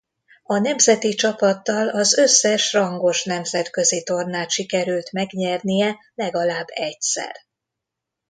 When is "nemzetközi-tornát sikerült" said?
3.23-5.11